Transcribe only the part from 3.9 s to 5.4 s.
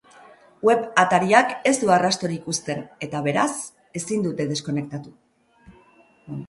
ezin dute deskonektatu.